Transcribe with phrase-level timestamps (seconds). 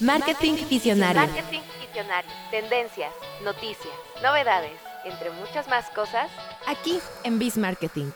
[0.00, 1.22] Marketing Visionario.
[1.22, 2.30] Marketing Visionario.
[2.50, 3.12] Tendencias,
[3.44, 6.30] noticias, novedades, entre muchas más cosas.
[6.66, 8.10] Aquí en Biz Marketing.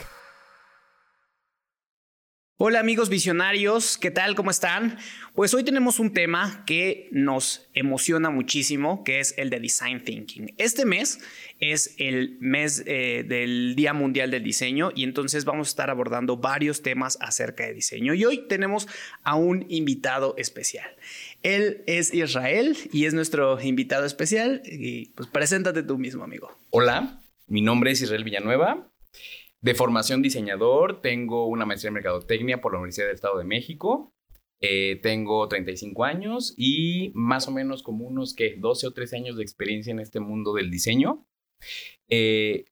[2.58, 4.34] Hola amigos visionarios, ¿qué tal?
[4.34, 4.96] ¿Cómo están?
[5.34, 10.54] Pues hoy tenemos un tema que nos emociona muchísimo, que es el de Design Thinking.
[10.56, 11.18] Este mes
[11.60, 16.38] es el mes eh, del Día Mundial del Diseño y entonces vamos a estar abordando
[16.38, 18.14] varios temas acerca de diseño.
[18.14, 18.88] Y hoy tenemos
[19.22, 20.88] a un invitado especial.
[21.42, 24.62] Él es Israel y es nuestro invitado especial.
[24.64, 26.50] Y pues preséntate tú mismo, amigo.
[26.70, 28.90] Hola, mi nombre es Israel Villanueva.
[29.60, 34.12] De formación diseñador, tengo una maestría en Mercadotecnia por la Universidad del Estado de México.
[34.60, 39.36] Eh, tengo 35 años y más o menos como unos que 12 o 13 años
[39.36, 41.26] de experiencia en este mundo del diseño.
[42.08, 42.64] Eh,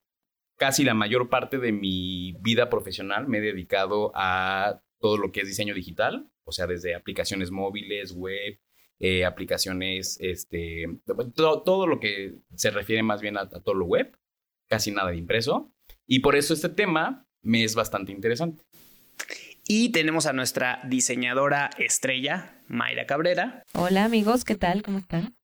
[0.56, 5.40] casi la mayor parte de mi vida profesional me he dedicado a todo lo que
[5.40, 8.58] es diseño digital, o sea, desde aplicaciones móviles, web,
[9.00, 10.86] eh, aplicaciones, este,
[11.34, 14.16] todo, lo que se refiere más bien a todo lo web,
[14.68, 15.72] casi nada de impreso.
[16.06, 18.64] Y por eso este tema me es bastante interesante.
[19.66, 23.62] Y tenemos a nuestra diseñadora estrella, Mayra Cabrera.
[23.72, 24.82] Hola amigos, ¿qué tal?
[24.82, 25.34] ¿Cómo están?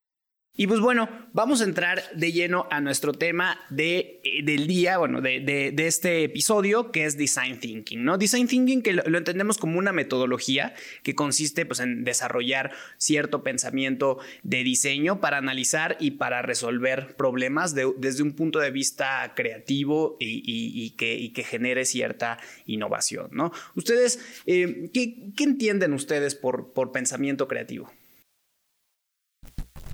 [0.57, 4.99] Y pues bueno, vamos a entrar de lleno a nuestro tema de, eh, del día,
[4.99, 8.19] bueno, de, de, este episodio, que es Design Thinking, ¿no?
[8.19, 14.19] Design Thinking que lo, entendemos como una metodología que consiste pues, en desarrollar cierto pensamiento
[14.43, 20.91] de diseño para analizar y para resolver problemas desde un punto de vista creativo y,
[20.91, 23.53] que, y, que, genere cierta innovación, ¿no?
[23.77, 27.91] Ustedes, eh, ¿qué, ¿qué, entienden ustedes por, por pensamiento creativo?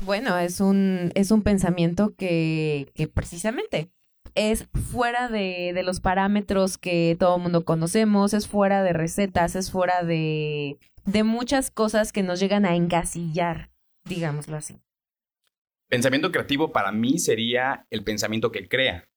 [0.02, 3.90] Bueno, es un, es un pensamiento que, precisamente
[4.34, 9.56] es fuera de, de, los parámetros que todo el mundo conocemos, es fuera de recetas,
[9.56, 13.70] es fuera de, de muchas cosas que nos llegan a encasillar,
[14.04, 14.78] digámoslo así.
[15.88, 19.08] Pensamiento creativo para mí sería el pensamiento que crea,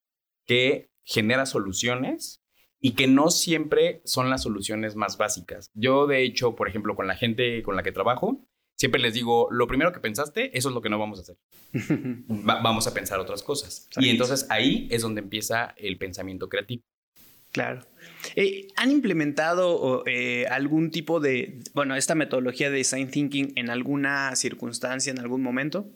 [0.46, 2.42] que genera soluciones
[2.80, 5.72] y que no siempre son las soluciones más básicas.
[5.74, 8.48] Yo, de hecho, por ejemplo, con la gente con la que trabajo,
[8.80, 11.38] siempre les digo, lo primero que pensaste, eso es lo que no vamos a hacer.
[12.28, 13.90] vamos a pensar otras cosas.
[13.98, 16.82] Y entonces ahí es donde empieza el pensamiento creativo.
[17.52, 17.82] Claro.
[18.36, 24.36] Eh, ¿Han implementado eh, algún tipo de, bueno, esta metodología de design thinking en alguna
[24.36, 25.90] circunstancia, en algún momento?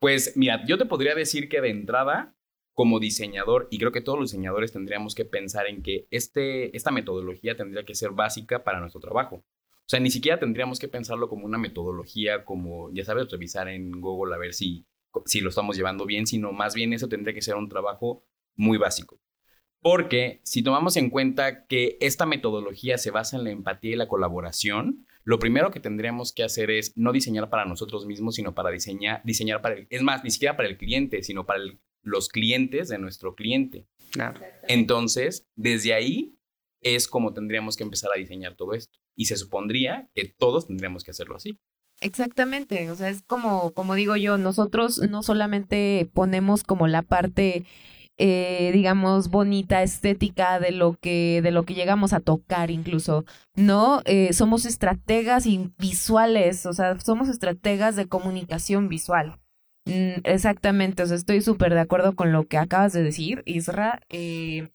[0.00, 2.36] Pues mira, yo te podría decir que de entrada,
[2.72, 6.92] como diseñador, y creo que todos los diseñadores tendríamos que pensar en que este, esta
[6.92, 9.42] metodología tendría que ser básica para nuestro trabajo.
[9.88, 14.02] O sea, ni siquiera tendríamos que pensarlo como una metodología, como, ya sabes, revisar en
[14.02, 14.84] Google a ver si,
[15.24, 18.22] si lo estamos llevando bien, sino más bien eso tendría que ser un trabajo
[18.54, 19.18] muy básico.
[19.80, 24.08] Porque si tomamos en cuenta que esta metodología se basa en la empatía y la
[24.08, 28.68] colaboración, lo primero que tendríamos que hacer es no diseñar para nosotros mismos, sino para
[28.68, 31.60] diseñar, diseñar para el, es más, ni siquiera para el cliente, sino para
[32.02, 33.86] los clientes de nuestro cliente.
[34.68, 36.37] Entonces, desde ahí
[36.80, 38.98] es como tendríamos que empezar a diseñar todo esto.
[39.16, 41.58] Y se supondría que todos tendríamos que hacerlo así.
[42.00, 47.64] Exactamente, o sea, es como, como digo yo, nosotros no solamente ponemos como la parte,
[48.18, 53.24] eh, digamos, bonita, estética de lo que, de lo que llegamos a tocar incluso,
[53.56, 59.40] no, eh, somos estrategas y visuales, o sea, somos estrategas de comunicación visual.
[59.86, 64.02] Mm, exactamente, o sea, estoy súper de acuerdo con lo que acabas de decir, Isra.
[64.08, 64.68] Eh,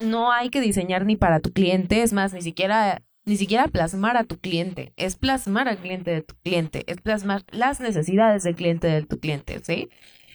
[0.00, 4.16] no hay que diseñar ni para tu cliente, es más, ni siquiera, ni siquiera plasmar
[4.16, 8.56] a tu cliente, es plasmar al cliente de tu cliente, es plasmar las necesidades del
[8.56, 9.88] cliente de tu cliente, ¿sí?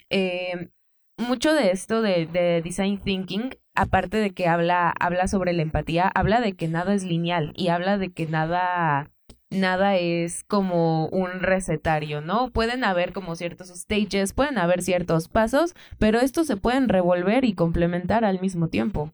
[0.10, 0.70] Eh,
[1.18, 6.12] mucho de esto de, de, design thinking, aparte de que habla, habla sobre la empatía,
[6.14, 9.12] habla de que nada es lineal y habla de que nada,
[9.50, 12.52] nada es como un recetario, ¿no?
[12.52, 17.54] Pueden haber como ciertos stages, pueden haber ciertos pasos, pero estos se pueden revolver y
[17.54, 19.14] complementar al mismo tiempo.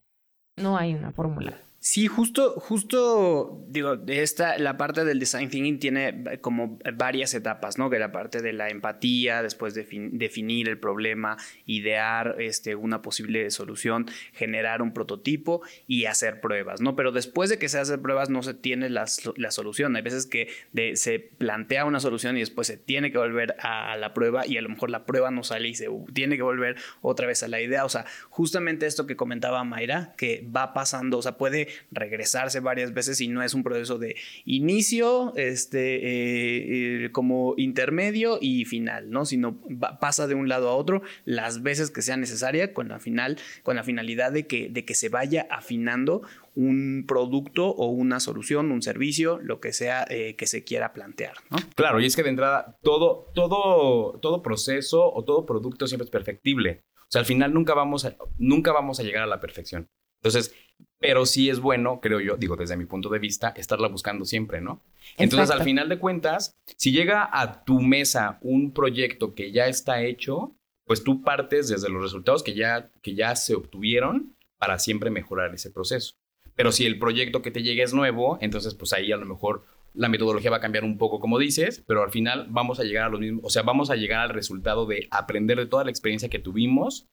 [0.57, 1.53] No hay una fórmula.
[1.89, 7.89] Sí, justo, justo, digo, esta, la parte del design thinking tiene como varias etapas, ¿no?
[7.89, 13.49] Que la parte de la empatía, después de definir el problema, idear este, una posible
[13.51, 16.97] solución, generar un prototipo y hacer pruebas, ¿no?
[16.97, 19.05] Pero después de que se hacen pruebas no se tiene la,
[19.37, 19.95] la solución.
[19.95, 20.49] Hay veces que
[20.95, 24.61] se plantea una solución y después se tiene que volver a, la prueba y a
[24.61, 27.61] lo mejor la prueba no sale y se tiene que volver otra vez a la
[27.61, 27.85] idea.
[27.85, 32.94] O sea, justamente esto que comentaba Mayra, que va pasando, o sea, puede regresarse varias
[32.94, 34.16] veces y no es un proceso de
[34.46, 39.26] inicio, este, eh, eh, como intermedio y final, ¿no?
[39.26, 39.62] Sino
[40.00, 43.76] pasa de un lado a otro las veces que sea necesaria con la final, con
[43.76, 46.22] la finalidad de que, de que se vaya afinando
[46.56, 51.35] un producto o una solución, un servicio, lo que sea eh, que se quiera plantear,
[51.52, 51.58] ¿no?
[51.76, 56.12] Claro, y es que de entrada todo, todo, todo proceso o todo producto siempre es
[56.12, 56.84] perfectible.
[57.02, 59.88] O sea, al final nunca vamos a, nunca vamos a llegar a la perfección.
[60.22, 60.56] Entonces,
[60.99, 64.61] pero sí es bueno, creo yo, digo desde mi punto de vista, estarla buscando siempre,
[64.61, 64.82] ¿no?
[65.17, 70.02] Entonces, al final de cuentas, si llega a tu mesa un proyecto que ya está
[70.02, 70.55] hecho,
[70.85, 75.53] pues tú partes desde los resultados que ya, que ya se obtuvieron para siempre mejorar
[75.53, 76.16] ese proceso.
[76.55, 79.66] Pero si el proyecto que te llegue es nuevo, entonces pues ahí a lo mejor
[79.93, 83.05] la metodología va a cambiar un poco, como dices, pero al final vamos a llegar
[83.05, 85.90] a los mismos, o sea, vamos a llegar al resultado de aprender de toda la
[85.90, 87.08] experiencia que tuvimos,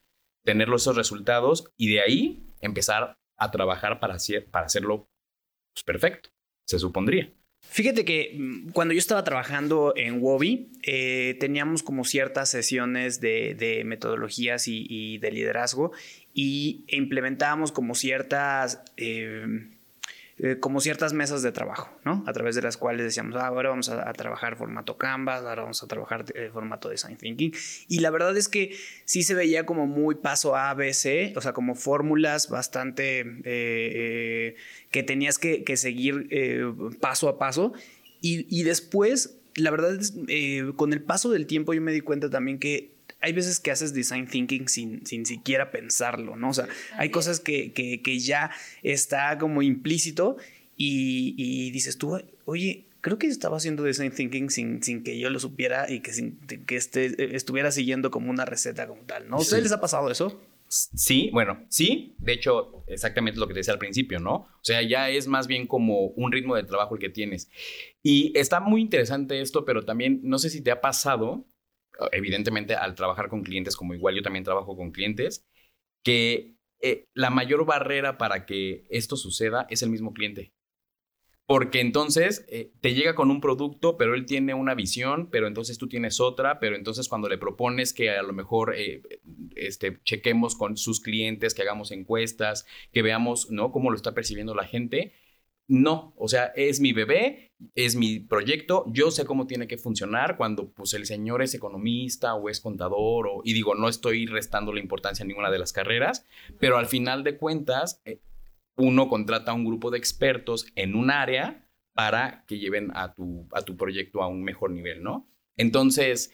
[0.45, 5.09] tener esos resultados y de ahí empezar a trabajar para, hacer, para hacerlo
[5.75, 6.31] pues, perfecto,
[6.67, 7.33] se supondría.
[7.61, 13.83] Fíjate que mm, cuando yo estaba trabajando en Wobi, eh, teníamos como ciertas sesiones de,
[13.85, 15.93] metodologías y, de liderazgo
[16.33, 18.83] y implementábamos como ciertas...
[18.97, 19.71] Eh,
[20.45, 22.23] eh, como ciertas mesas de trabajo, ¿no?
[22.27, 25.83] A través de las cuales decíamos, ah, ahora vamos a, trabajar formato Canvas, ahora vamos
[25.83, 27.55] a trabajar eh, formato Design Thinking.
[27.89, 28.77] Y la verdad es que
[29.07, 34.57] sí se veía como muy paso A, B, C, o sea, como fórmulas bastante eh,
[34.91, 36.29] que tenías que, seguir
[37.01, 37.73] paso a paso.
[38.21, 40.13] Y, y, después, la verdad es,
[40.77, 42.94] con el paso del tiempo yo me di cuenta también que
[43.25, 46.51] hay veces que haces design thinking sin, sin siquiera pensarlo, ¿no?
[46.51, 46.69] O sea,
[46.99, 48.51] hay cosas que, que, ya
[48.83, 50.37] está como implícito
[50.77, 55.41] y, dices tú, oye, creo que estaba haciendo design thinking sin, sin que yo lo
[55.41, 59.37] supiera y que, sin, que este, estuviera siguiendo como una receta como tal, ¿no?
[59.37, 60.39] ¿A ustedes les ha pasado eso?
[60.69, 64.35] Sí, bueno, sí, de hecho, exactamente lo que te decía al principio, ¿no?
[64.35, 67.49] O sea, ya es más bien como un ritmo de trabajo el que tienes.
[68.03, 71.47] Y está muy interesante esto, pero también no sé si te ha pasado
[72.13, 75.47] evidentemente al trabajar con clientes, como igual yo también trabajo con clientes,
[76.03, 80.53] que eh, la mayor barrera para que esto suceda es el mismo cliente.
[81.47, 85.77] Porque entonces eh, te llega con un producto, pero él tiene una visión, pero entonces
[85.77, 89.03] tú tienes otra, pero entonces cuando le propones que a lo mejor eh,
[89.55, 93.73] este, chequemos con sus clientes, que hagamos encuestas, que veamos ¿no?
[93.73, 95.13] cómo lo está percibiendo la gente,
[95.67, 100.37] no, o sea, es mi bebé, es mi proyecto, yo sé cómo tiene que funcionar
[100.37, 104.73] cuando pues el señor es economista o es contador o, y digo, no estoy restando
[104.73, 106.27] la importancia a ninguna de las carreras,
[106.59, 108.21] pero al final de cuentas, eh,
[108.77, 113.49] uno contrata a un grupo de expertos en un área para que lleven a tu,
[113.53, 115.29] a tu proyecto a un mejor nivel, ¿no?
[115.57, 116.33] Entonces,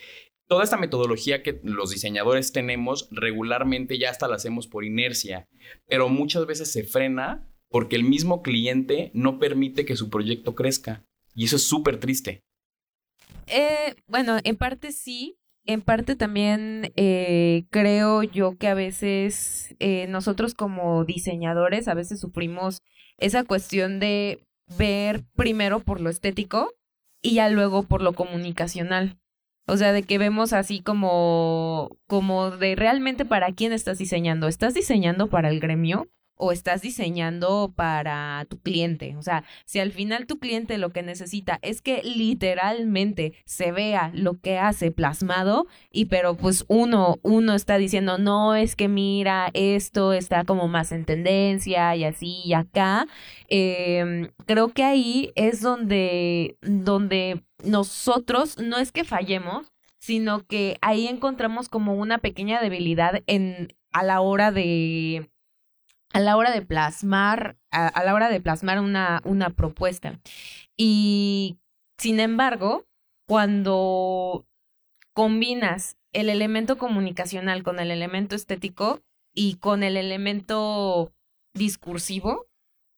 [0.48, 5.48] toda esta metodología que los diseñadores tenemos regularmente ya hasta la hacemos por inercia,
[5.86, 11.04] pero muchas veces se frena porque el mismo cliente no permite que su proyecto crezca.
[11.34, 12.42] Y eso es súper triste.
[13.46, 20.06] Eh, bueno, en parte sí, en parte también eh, creo yo que a veces eh,
[20.08, 22.82] nosotros como diseñadores a veces sufrimos
[23.18, 24.44] esa cuestión de
[24.78, 26.72] ver primero por lo estético
[27.22, 29.18] y ya luego por lo comunicacional.
[29.66, 34.48] O sea, de que vemos así como, como de realmente para quién estás diseñando.
[34.48, 36.08] ¿Estás diseñando para el gremio?
[36.40, 39.14] O estás diseñando para tu cliente.
[39.16, 44.10] O sea, si al final tu cliente lo que necesita es que literalmente se vea
[44.14, 49.50] lo que hace plasmado y pero pues uno, uno está diciendo, no, es que mira,
[49.52, 53.06] esto está como más en tendencia y así y acá.
[53.48, 59.66] Em, creo que ahí es donde, donde nosotros no es que fallemos,
[59.98, 65.30] sino que ahí encontramos como una pequeña debilidad en a la hora de
[66.12, 70.18] a la hora de plasmar, a, la hora de plasmar una, una propuesta.
[70.76, 71.58] Y
[71.98, 72.86] sin embargo,
[73.26, 74.46] cuando
[75.12, 79.02] combinas el elemento comunicacional con el elemento estético
[79.34, 81.12] y con el elemento
[81.54, 82.46] discursivo,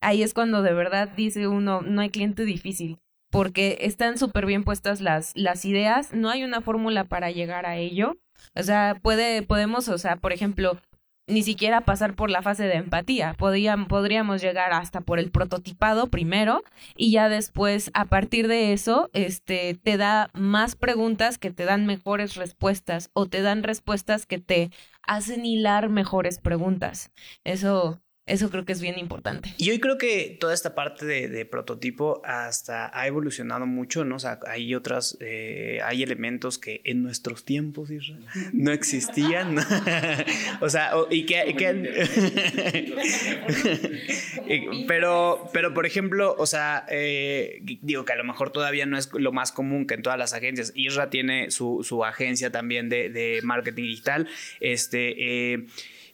[0.00, 2.98] ahí es cuando de verdad dice uno, no hay cliente difícil,
[3.30, 7.76] porque están súper bien puestas las, las ideas, no hay una fórmula para llegar a
[7.76, 8.16] ello.
[8.54, 10.78] O sea, puede, podemos, o sea, por ejemplo,
[11.26, 13.34] ni siquiera pasar por la fase de empatía.
[13.34, 16.62] podríamos llegar hasta por el prototipado primero
[16.96, 21.86] y ya después, a partir de eso, este, te da más preguntas que te dan
[21.86, 24.70] mejores respuestas o te dan respuestas que te
[25.02, 27.10] hacen hilar mejores preguntas.
[27.44, 28.00] Eso,
[28.32, 29.52] Eso creo que es bien importante.
[29.58, 34.16] Y hoy creo que toda esta parte de, de prototipo hasta ha evolucionado mucho, ¿no?
[34.16, 38.16] O sea, hay otras, eh, hay elementos que en nuestros tiempos, Isra,
[38.54, 39.56] no existían.
[40.62, 41.42] o sea, o- y que...
[44.88, 49.10] pero, pero, por ejemplo, o sea, eh, digo que a lo mejor todavía no es
[49.12, 50.72] lo más común que en todas las agencias.
[50.74, 54.28] Isra tiene su, su agencia también de, de marketing digital.
[54.60, 55.52] Este...
[55.52, 55.66] eh,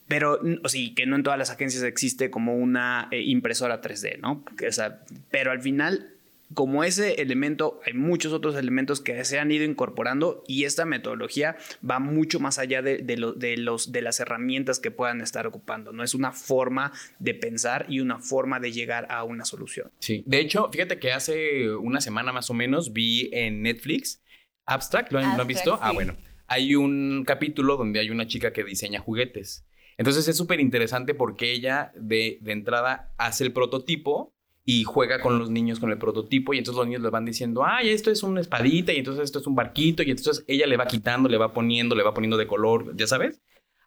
[0.09, 4.19] pero, o sí, que no en todas las agencias existe como una eh, impresora 3D,
[4.21, 4.45] ¿no?
[4.67, 6.15] O sea, pero al final,
[6.55, 11.57] como ese elemento, hay muchos otros elementos que se han ido incorporando y esta metodología
[11.89, 15.47] va mucho más allá de, de lo- de los, de las herramientas que puedan estar
[15.47, 16.03] ocupando, ¿no?
[16.03, 19.91] Es una forma de pensar y una forma de llegar a una solución.
[19.99, 20.23] Sí.
[20.27, 24.23] De hecho, fíjate que hace una semana más o menos vi en Netflix
[24.65, 25.79] Abstract, ¿lo han, ¿lo han visto?
[25.83, 26.17] Ah, bueno.
[26.47, 29.67] Hay un capítulo donde hay una chica que diseña juguetes.
[29.99, 34.33] Entonces es súper interesante porque ella de, de entrada hace el prototipo
[34.65, 37.65] y juega con los niños con el prototipo y entonces los niños le van diciendo,
[37.65, 40.77] ay, esto es una espadita y entonces esto es un barquito y entonces ella le
[40.77, 43.41] va quitando, le va poniendo, le va poniendo de color, ya sabes,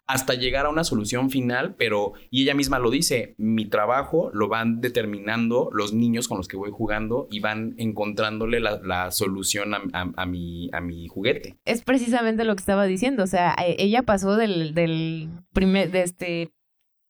[0.06, 4.48] hasta llegar a una solución final, pero, y ella misma lo dice, mi trabajo lo
[4.48, 9.74] van determinando los niños con los que voy jugando y van encontrándole la, la solución
[9.74, 11.56] a, a- a mi, a mi juguete.
[11.64, 13.22] Es precisamente lo que estaba diciendo.
[13.22, 16.50] O sea, e- ella pasó del, del primer, de este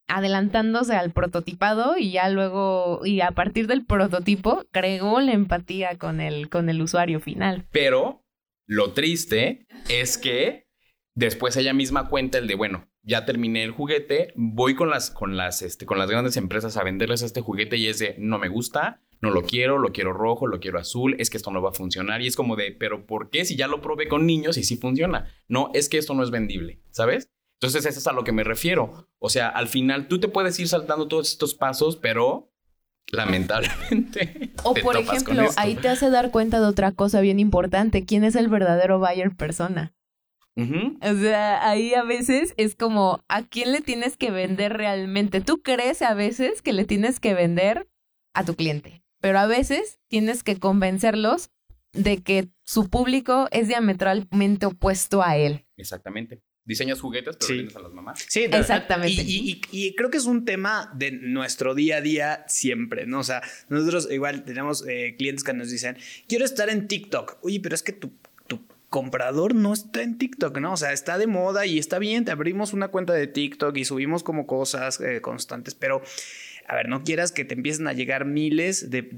[0.08, 6.20] adelantándose al prototipado y ya luego, y a partir del prototipo, creó la empatía con
[6.20, 7.64] el, con el usuario final.
[7.72, 8.22] Pero
[8.66, 10.62] lo triste es que
[11.14, 15.37] después ella misma cuenta el de, bueno, ya terminé el juguete, voy con las, con
[15.37, 18.49] las, este, con las grandes empresas a venderles este juguete y es de, no me
[18.49, 21.71] gusta, no lo quiero, lo quiero rojo, lo quiero azul, es que esto no va
[21.71, 24.57] a funcionar y es como de, pero ¿por qué si ya lo probé con niños
[24.57, 25.33] y sí funciona?
[25.49, 27.28] No, es que esto no es vendible, ¿sabes?
[27.61, 29.09] Entonces eso es a lo que me refiero.
[29.19, 32.52] O sea, al final tú te puedes ir saltando todos estos pasos, pero
[33.12, 34.52] lamentablemente...
[34.64, 38.04] O por ejemplo, ahí te hace dar cuenta de otra cosa bien importante.
[38.04, 39.95] ¿Quién es el verdadero buyer persona?
[40.56, 45.40] O sea, ahí a veces es como, ¿a quién le tienes que vender realmente?
[45.40, 47.88] Tú crees a veces que le tienes que vender
[48.35, 51.50] a tu cliente, pero a veces tienes que convencerlos
[51.92, 55.66] de que su público es diametralmente opuesto a él.
[55.76, 56.42] Exactamente.
[56.64, 57.56] Diseñas juguetes, pero Sí.
[57.56, 58.25] vendes a las mamás.
[58.28, 59.21] Sí, de- Exactamente.
[59.23, 63.04] Y, y- y- y creo que es un tema de nuestro día a día siempre,
[63.04, 63.18] ¿no?
[63.18, 65.97] O sea, nosotros igual tenemos eh, clientes que nos dicen,
[66.28, 67.38] quiero estar en TikTok.
[67.42, 68.12] Oye, pero es que tu
[68.92, 70.75] comprador no está en TikTok, ¿no?
[70.75, 73.87] O sea, está de moda y está bien, te abrimos una cuenta de TikTok y
[73.87, 76.02] subimos como cosas eh, constantes, pero...
[76.68, 79.08] A ver, no quieras que te empiecen a llegar miles de,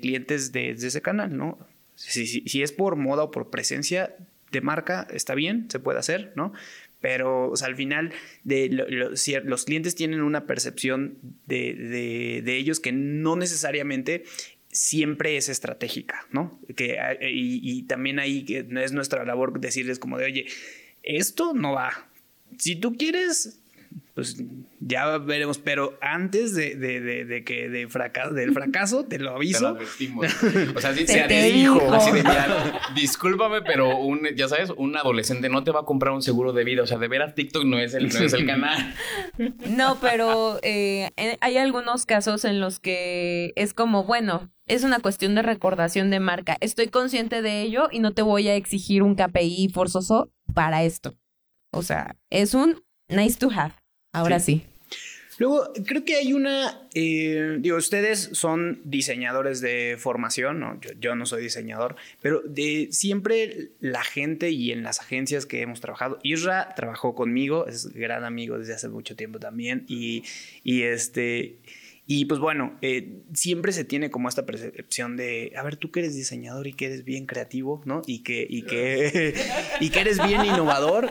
[0.00, 1.58] clientes de, ese canal, ¿no?
[1.96, 4.16] Si, es por moda o por presencia
[4.50, 6.54] de marca, está bien, se puede hacer, ¿no?
[6.98, 14.24] Pero, o sea, al final, los clientes tienen una percepción de ellos que no necesariamente
[14.72, 16.58] siempre es estratégica, ¿no?
[16.76, 20.46] Que, eh, y, y también ahí que no es nuestra labor decirles como de, oye,
[21.02, 22.08] esto no va.
[22.58, 23.60] Si tú quieres,
[24.14, 24.36] pues
[24.80, 29.24] ya veremos, pero antes de, de- de- de que de fracaso, del fracaso, te lo
[29.24, 29.68] Te lo aviso.
[29.68, 30.26] advertimos.
[30.74, 31.74] O sea, sí, Se te dijo.
[31.74, 31.92] dijo.
[31.94, 36.12] Así de, mira, discúlpame, pero un, ya sabes, un adolescente no te va a comprar
[36.14, 36.82] un seguro de vida.
[36.82, 38.94] O sea, de veras TikTok no es el, no es el canal.
[39.68, 45.00] No, pero eh, eh, hay algunos casos en los que es como, bueno, es una
[45.00, 46.56] cuestión de recordación de marca.
[46.60, 51.14] Estoy consciente de ello y no te voy a exigir un KPI forzoso para esto.
[51.72, 53.74] O sea, es un nice to have.
[54.14, 54.64] Ahora sí.
[55.38, 60.80] Luego, creo que hay una, eh, digo, ustedes son diseñadores de formación, ¿no?
[60.80, 65.60] Yo, yo no soy diseñador, pero de siempre la gente y en las agencias que
[65.60, 70.22] hemos trabajado, Isra trabajó conmigo, es gran amigo desde hace mucho tiempo también, y,
[70.62, 71.58] y este...
[72.14, 76.00] Y pues bueno, eh, siempre se tiene como esta percepción de, a ver, tú que
[76.00, 78.02] eres diseñador y que eres bien creativo, ¿no?
[78.06, 79.34] Y que, y que,
[79.80, 81.10] y que eres bien innovador,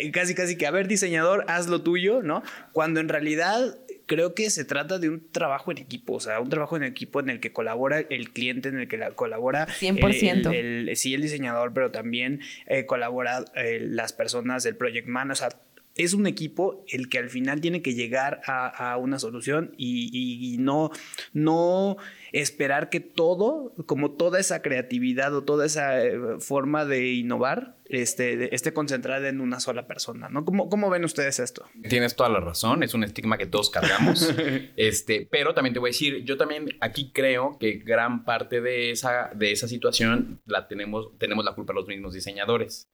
[0.00, 2.42] eh, casi casi que, a ver, diseñador, haz lo tuyo, ¿no?
[2.72, 6.48] Cuando en realidad creo que se trata de un trabajo en equipo, o sea, un
[6.50, 10.50] trabajo en equipo en el que colabora el cliente, en el que la- colabora 100%.
[10.50, 15.06] el, el- el- sí el diseñador, pero también eh, colabora eh, las personas del project
[15.06, 15.50] man, o sea,
[15.94, 20.08] es un equipo el que al final tiene que llegar a, a una solución y,
[20.12, 20.90] y- y no,
[21.32, 21.96] no
[22.32, 28.54] esperar que todo, como toda esa creatividad o toda esa eh, forma de innovar, este,
[28.54, 30.44] esté concentrada en una sola persona, ¿no?
[30.46, 31.66] ¿Cómo, cómo ven ustedes esto?
[31.90, 34.32] Tienes toda la razón, es un estigma que todos cargamos.
[34.76, 38.90] este, pero también te voy a decir, yo también aquí creo que gran parte de
[38.92, 42.88] esa, de esa situación la tenemos, tenemos la culpa los mismos diseñadores.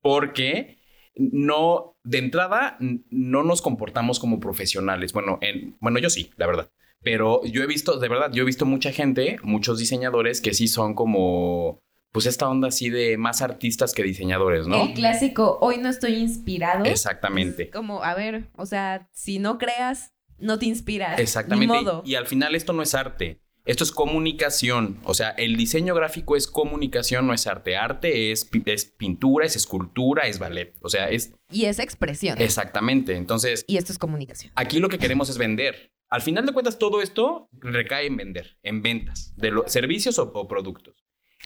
[0.00, 0.78] Porque
[1.16, 5.12] no, de entrada, no nos comportamos como profesionales.
[5.12, 6.70] Bueno, en, bueno, yo sí, la verdad.
[7.02, 10.68] Pero yo he visto, de verdad, yo he visto mucha gente, muchos diseñadores que sí
[10.68, 14.84] son como, pues esta onda así de más artistas que diseñadores, ¿no?
[14.84, 16.84] El clásico, hoy no estoy inspirado.
[16.84, 17.70] Exactamente.
[17.70, 21.18] Como, a ver, o sea, si no creas, no te inspiras.
[21.18, 21.74] Exactamente.
[21.74, 22.02] Ni modo.
[22.06, 23.40] Y al final esto no es arte.
[23.64, 24.98] Esto es comunicación.
[25.04, 27.76] O sea, el diseño gráfico es comunicación, no es arte.
[27.76, 30.74] Arte es, es pintura, es escultura, es ballet.
[30.82, 32.40] O sea, es Y es expresión.
[32.40, 33.16] exactamente.
[33.16, 34.52] Entonces, Y esto es comunicación.
[34.54, 35.92] aquí lo que queremos es vender.
[36.10, 40.30] Al final de cuentas, todo esto recae en vender, en ventas, de los servicios o,
[40.34, 40.94] o productos.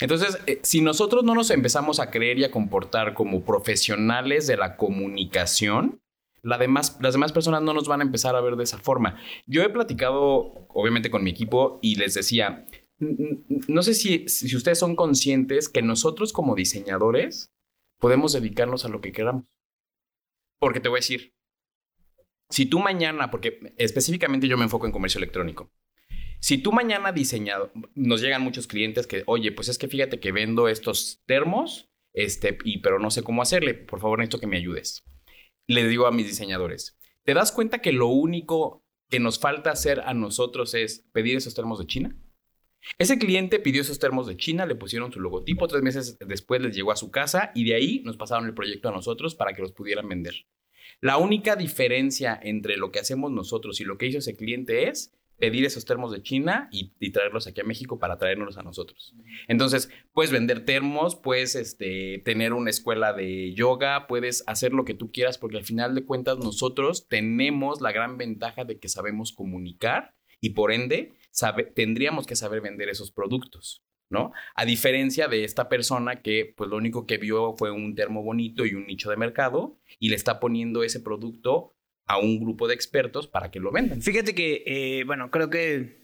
[0.01, 4.57] Entonces, eh, si nosotros no nos empezamos a creer y a comportar como profesionales de
[4.57, 6.01] la comunicación,
[6.43, 9.21] la demás, las demás personas no nos van a empezar a ver de esa forma.
[9.47, 12.67] Yo he platicado, obviamente, con mi equipo y les decía,
[13.01, 17.53] "N- n- no sé si, si ustedes son conscientes que nosotros como diseñadores
[18.01, 19.45] podemos dedicarnos a lo que queramos.
[20.61, 21.35] Porque te voy a decir,
[22.51, 25.71] si tú mañana, porque específicamente yo me enfoco en comercio electrónico,
[26.41, 30.33] si tú mañana diseñado, nos llegan muchos clientes que, oye, pues es que fíjate que
[30.33, 34.57] vendo estos termos, este, y pero no sé cómo hacerle, por favor necesito que me
[34.57, 35.05] ayudes.
[35.69, 40.01] Le digo a mis diseñadores, ¿te das cuenta que lo único que nos falta hacer
[40.01, 42.17] a nosotros es pedir esos termos de China?
[42.97, 46.75] Ese cliente pidió esos termos de China, le pusieron su logotipo, tres meses después les
[46.75, 49.61] llegó a su casa y de ahí nos pasaron el proyecto a nosotros para que
[49.61, 50.47] los pudieran vender.
[51.03, 55.13] La única diferencia entre lo que hacemos nosotros y lo que hizo ese cliente es
[55.39, 59.15] pedir esos termos de China y, y traerlos aquí a México para traernos a nosotros.
[59.47, 64.95] Entonces, puedes vender termos, puedes este, tener una escuela de yoga, puedes hacer lo que
[64.95, 69.33] tú quieras, porque al final de cuentas nosotros tenemos la gran ventaja de que sabemos
[69.33, 73.83] comunicar y por ende sabe- tendríamos que saber vender esos productos.
[74.11, 74.33] ¿no?
[74.55, 78.65] A diferencia de esta persona que pues lo único que vio fue un termo bonito
[78.65, 81.75] y un nicho de mercado y le está poniendo ese producto
[82.09, 84.03] a un grupo de expertos para que lo vendan.
[84.03, 85.99] Fíjate que, eh, bueno, creo que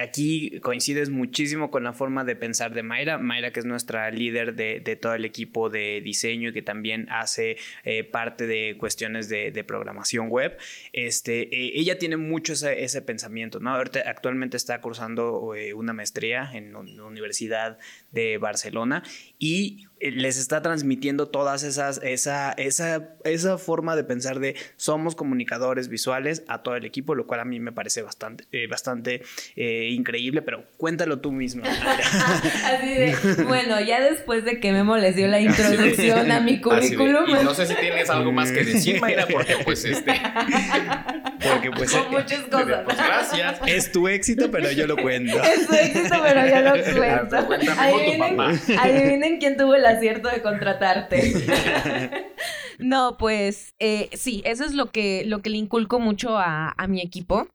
[0.00, 3.18] aquí coincides muchísimo con la forma de pensar de Mayra.
[3.18, 7.08] Mayra, que es nuestra líder de, de todo el equipo de diseño y que también
[7.10, 10.56] hace eh, parte de cuestiones de, de programación web.
[10.92, 13.74] Este, eh, ella tiene mucho ese, ese, pensamiento, ¿no?
[13.74, 17.78] Ahorita actualmente está cursando eh, una maestría en la Universidad
[18.10, 19.02] de Barcelona
[19.38, 25.88] y les está transmitiendo todas esas, esa, esa, esa forma de pensar de somos comunicadores
[25.88, 29.22] visuales a todo el equipo, lo cual a mí me parece bastante, eh, bastante
[29.56, 31.62] eh, increíble, pero cuéntalo tú mismo.
[32.64, 37.28] Así de, bueno, ya después de que Memo les dio la introducción a mi currículum.
[37.28, 40.12] Y no sé si tienes algo más que decir, Mayra, porque pues este...
[41.42, 41.92] Porque pues...
[41.92, 42.84] Con muchas cosas.
[42.84, 43.60] Pues gracias.
[43.66, 45.42] Es tu éxito, pero yo lo cuento.
[45.42, 47.80] Es tu éxito, pero yo lo cuento.
[47.80, 48.40] Adivinen,
[48.78, 52.26] adivinen quién tuvo el acierto de contratarte.
[52.78, 56.86] no, pues eh, sí, eso es lo que, lo que le inculco mucho a, a
[56.86, 57.48] mi equipo.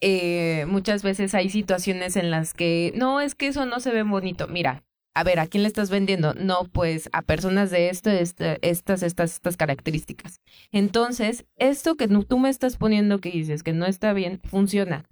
[0.00, 4.02] Eh, muchas veces hay situaciones en las que, no, es que eso no se ve
[4.02, 4.48] bonito.
[4.48, 4.82] Mira,
[5.14, 6.34] a ver, ¿a quién le estás vendiendo?
[6.34, 10.40] No, pues a personas de esto, este, estas, estas, estas características.
[10.72, 15.04] Entonces, esto que tú me estás poniendo que dices que no está bien, funciona.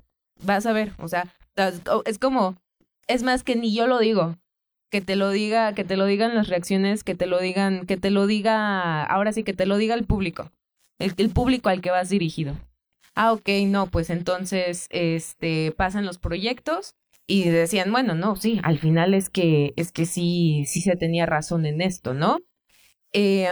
[0.43, 1.33] Vas a ver, o sea,
[2.05, 2.57] es como,
[3.07, 4.37] es más que ni yo lo digo,
[4.91, 7.97] que te lo diga, que te lo digan las reacciones, que te lo digan, que
[7.97, 10.51] te lo diga, ahora sí que te lo diga el público,
[10.99, 12.57] el, el público al que vas dirigido.
[13.15, 18.79] Ah, ok, no, pues entonces, este, pasan los proyectos y decían, bueno, no, sí, al
[18.79, 22.39] final es que, es que sí, sí se tenía razón en esto, ¿no?
[23.13, 23.49] Eh,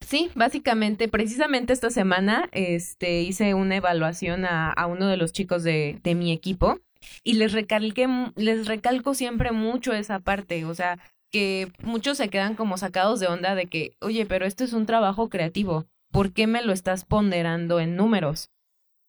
[0.00, 5.62] sí, básicamente, precisamente esta semana, este, hice una evaluación a, a uno de los chicos
[5.62, 6.80] de, de mi equipo
[7.24, 10.98] y les recalqué, les recalco siempre mucho esa parte, o sea,
[11.30, 14.86] que muchos se quedan como sacados de onda de que, oye, pero esto es un
[14.86, 18.50] trabajo creativo, ¿por qué me lo estás ponderando en números?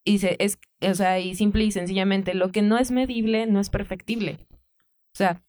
[0.10, 3.70] Y es, o sea, y simple y sencillamente, lo que no es medible no es
[3.70, 4.40] perfectible.
[5.14, 5.44] O sea,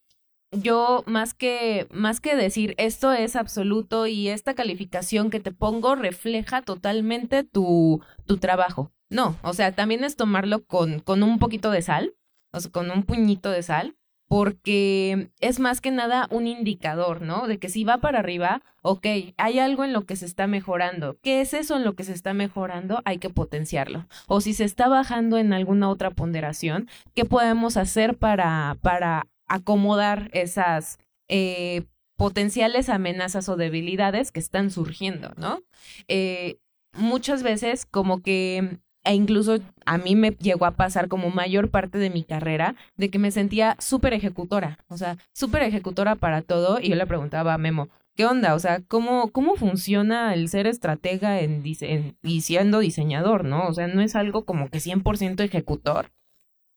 [0.53, 5.95] yo más que, más que decir esto es absoluto y esta calificación que te pongo
[5.95, 8.93] refleja totalmente tu, tu trabajo.
[9.09, 12.15] No, o sea, también es tomarlo con, con un poquito de sal,
[12.53, 13.97] o sea, con un puñito de sal,
[14.31, 17.49] porque es más que nada un indicador, ¿no?
[17.49, 19.05] De que si va para arriba, ok,
[19.37, 21.19] hay algo en lo que se está mejorando.
[21.21, 23.03] ¿Qué es eso en lo que se está mejorando?
[23.05, 24.07] Hay que potenciarlo.
[24.29, 30.31] O si se está bajando en alguna otra ponderación, ¿qué podemos hacer para, para acomodar
[30.33, 35.65] esas eh, potenciales amenazas o debilidades que están surgiendo, ¿no?
[36.07, 36.61] Eh,
[36.93, 41.99] muchas veces como que e incluso a mí me llegó a pasar como mayor parte
[41.99, 46.79] de mi carrera de que me sentía súper ejecutora, o sea, súper ejecutora para todo
[46.81, 48.55] y yo le preguntaba a Memo, ¿qué onda?
[48.55, 53.67] O sea, ¿cómo, cómo funciona el ser estratega en, dise- y siendo diseñador, ¿no?
[53.69, 56.11] O sea, no es algo como que 100% ejecutor.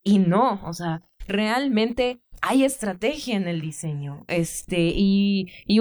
[0.05, 4.25] Y no, o sea, realmente hay estrategia en el diseño.
[4.27, 5.79] Este, y, y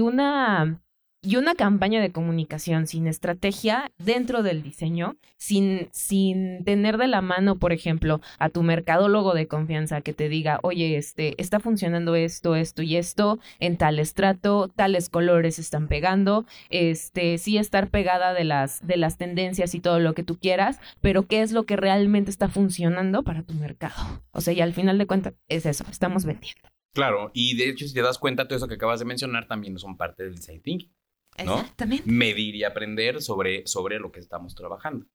[0.00, 0.82] una,
[1.24, 7.22] y una campaña de comunicación sin estrategia dentro del diseño, sin, sin tener de la
[7.22, 12.14] mano, por ejemplo, a tu mercadólogo de confianza que te diga, oye, este, está funcionando
[12.14, 18.34] esto, esto y esto, en tal estrato, tales colores están pegando, este, sí estar pegada
[18.34, 21.64] de las, de las tendencias y todo lo que tú quieras, pero qué es lo
[21.64, 24.22] que realmente está funcionando para tu mercado.
[24.32, 26.68] O sea, y al final de cuentas es eso, estamos vendiendo.
[26.92, 29.76] Claro, y de hecho, si te das cuenta, todo eso que acabas de mencionar también
[29.78, 30.92] son parte del design thinking.
[31.42, 31.60] ¿No?
[31.60, 32.10] Exactamente.
[32.10, 35.06] Medir y aprender sobre, sobre lo que estamos trabajando.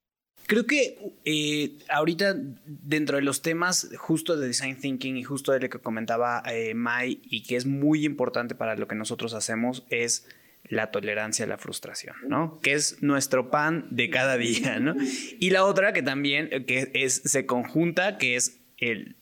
[0.50, 5.60] Creo que eh, ahorita dentro de los temas justo de design thinking y justo de
[5.60, 9.86] lo que comentaba eh, Mai y que es muy importante para lo que nosotros hacemos
[9.92, 10.28] es
[10.64, 12.60] la tolerancia a la frustración, ¿no?
[12.62, 14.96] Que es nuestro pan de cada día, ¿no?
[15.40, 19.18] Y la otra que también eh, que es, se conjunta, que es el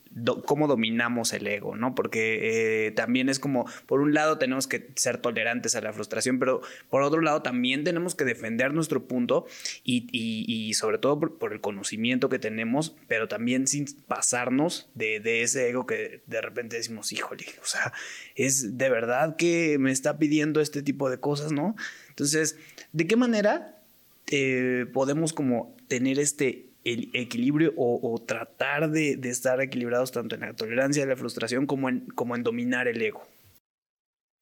[0.45, 1.95] cómo dominamos el ego, ¿no?
[1.95, 6.39] Porque eh, también es como, por un lado tenemos que ser tolerantes a la frustración,
[6.39, 9.45] pero por otro lado también tenemos que defender nuestro punto
[9.83, 15.19] y, y- sobre todo por, por el conocimiento que tenemos, pero también sin pasarnos de,
[15.19, 17.93] de ese ego que de repente decimos, híjole, o sea,
[18.35, 21.75] es de verdad que me está pidiendo este tipo de cosas, ¿no?
[22.09, 22.57] Entonces,
[22.91, 23.81] ¿de qué manera
[24.29, 30.41] eh, podemos como tener este el equilibrio o, tratar de, de estar equilibrados tanto en
[30.41, 33.27] la tolerancia a la frustración como en, como en dominar el ego?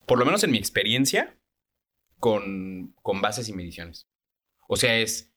[0.06, 1.36] Por lo menos en mi experiencia,
[2.18, 4.08] con, con bases y mediciones.
[4.68, 5.32] O sea, es,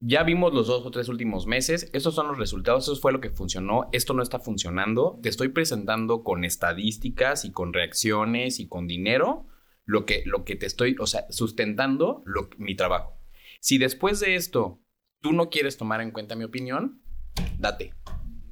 [0.00, 3.20] ya vimos los dos o tres últimos meses, estos son los resultados, eso fue lo
[3.20, 8.68] que funcionó, esto no está funcionando, te estoy presentando con estadísticas y con reacciones y
[8.68, 9.46] con dinero
[9.84, 12.24] lo que, lo que te estoy, o sea, sustentando
[12.58, 13.18] mi trabajo.
[13.60, 14.80] Si después de esto
[15.20, 17.02] tú no quieres tomar en cuenta mi opinión,
[17.58, 17.94] date.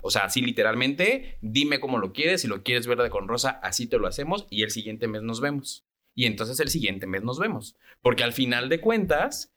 [0.01, 3.87] O sea, así literalmente, dime cómo lo quieres, si lo quieres verde con rosa, así
[3.87, 5.85] te lo hacemos y el siguiente mes nos vemos.
[6.15, 7.77] Y entonces el siguiente mes nos vemos.
[8.01, 9.55] Porque al final de cuentas,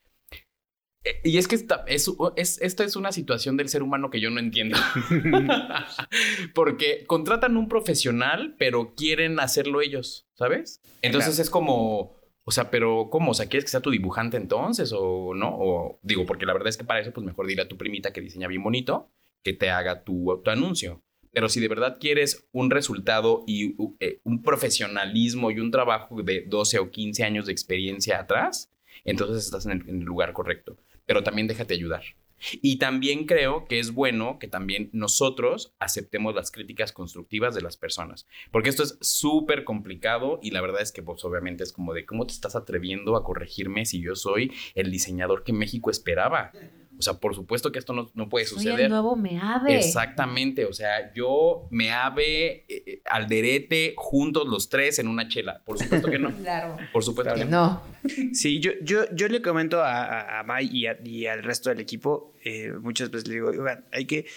[1.04, 4.20] eh, y es que esta es, es, esta es una situación del ser humano que
[4.20, 4.78] yo no entiendo.
[6.54, 10.82] Porque contratan un profesional, pero quieren hacerlo ellos, ¿sabes?
[11.02, 11.44] Entonces Claro.
[11.44, 13.32] es como, o sea, pero ¿cómo?
[13.32, 15.56] O sea, ¿quieres que sea tu dibujante entonces o no?
[15.58, 18.12] O digo, porque la verdad es que para eso, pues mejor dile a tu primita
[18.14, 19.10] que diseña bien bonito
[19.44, 21.02] que te haga tu, tu anuncio.
[21.34, 26.46] Pero si de verdad quieres un resultado y eh, un profesionalismo y un trabajo de
[26.48, 28.70] 12 o 15 años de experiencia atrás,
[29.06, 30.78] entonces estás en el lugar correcto.
[31.06, 32.04] Pero también déjate ayudar.
[32.62, 37.78] Y también creo que es bueno que también nosotros aceptemos las críticas constructivas de las
[37.78, 41.94] personas, porque esto es súper complicado y la verdad es que pues obviamente es como
[41.94, 46.52] de cómo te estás atreviendo a corregirme si yo soy el diseñador que México esperaba.
[47.02, 48.82] O sea, por supuesto que esto no, no puede Soy suceder.
[48.82, 49.76] el nuevo Meave.
[49.76, 55.64] Exactamente, o sea, yo, me ave, eh, eh, Alderete, juntos los tres en una chela.
[55.66, 56.32] Por supuesto que no.
[56.44, 56.78] Claro.
[56.94, 57.82] Por supuesto Que que no.
[58.06, 58.34] no.
[58.36, 61.72] Sí, yo, yo, yo le comento a, a, a Mai y, a- y al resto
[61.72, 64.28] del equipo, eh, muchas veces le digo, "Oigan, hay que,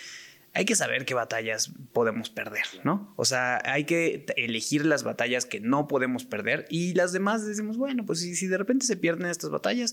[0.55, 3.12] hay que saber qué batallas podemos perder, ¿no?
[3.16, 7.77] O sea, hay que elegir las batallas que no podemos perder y las demás decimos,
[7.77, 9.92] bueno, pues si, si de repente se pierden estas batallas,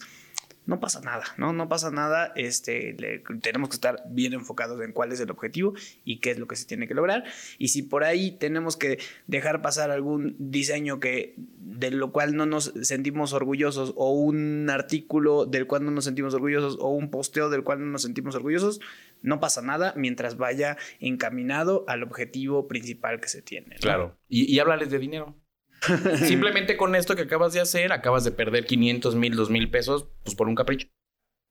[0.66, 1.54] no pasa nada, ¿no?
[1.54, 5.74] No pasa nada, este, le- tenemos que estar bien enfocados en cuál es el objetivo
[6.06, 7.24] y qué es lo que se tiene que lograr.
[7.58, 12.46] Y si por ahí tenemos que dejar pasar algún diseño que de lo cual no
[12.46, 17.50] nos sentimos orgullosos o un artículo del cual no nos sentimos orgullosos o un posteo
[17.50, 18.80] del cual no nos sentimos orgullosos,
[19.24, 23.78] no pasa nada mientras vaya encaminado al objetivo principal que se tiene.
[23.78, 24.16] Claro.
[24.30, 25.36] Y, y de dinero.
[26.26, 30.08] Simplemente con esto que acabas de hacer, acabas de perder 500 mil, 2 mil pesos,
[30.24, 30.88] pues por un capricho.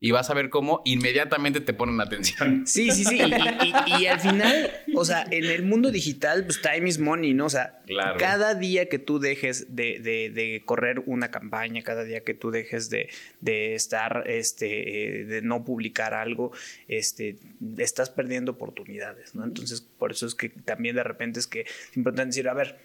[0.02, 2.62] Y vas a ver cómo inmediatamente te ponen atención.
[2.66, 3.18] Sí, sí, sí.
[3.18, 7.34] Y, y- y al final, o sea, en el mundo digital, pues time is money,
[7.34, 7.44] ¿no?
[7.46, 8.16] O sea, Claro.
[8.18, 12.50] cada día que tú dejes de, de- de correr una campaña, cada día que tú
[12.50, 16.52] dejes de, de estar, este, de no publicar algo,
[16.88, 17.36] este,
[17.76, 19.44] estás perdiendo oportunidades, ¿no?
[19.44, 22.78] Entonces, por eso es que también de repente es que es importante decir, a ver,